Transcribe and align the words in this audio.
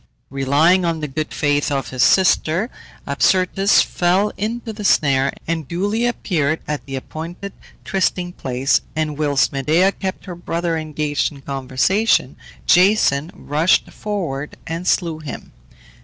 Relying 0.31 0.83
on 0.83 0.99
the 0.99 1.07
good 1.07 1.31
faith 1.31 1.71
of 1.71 1.91
his 1.91 2.01
sister, 2.01 2.71
Absyrtus 3.05 3.83
fell 3.83 4.31
into 4.35 4.73
the 4.73 4.83
snare, 4.83 5.31
and 5.45 5.67
duly 5.67 6.07
appeared 6.07 6.59
at 6.67 6.83
the 6.87 6.95
appointed 6.95 7.53
trysting 7.85 8.33
place; 8.33 8.81
and 8.95 9.15
whilst 9.15 9.53
Medea 9.53 9.91
kept 9.91 10.25
her 10.25 10.33
brother 10.33 10.75
engaged 10.75 11.31
in 11.31 11.41
conversation, 11.41 12.35
Jason 12.65 13.29
rushed 13.35 13.91
forward 13.91 14.57
and 14.65 14.87
slew 14.87 15.19
him. 15.19 15.51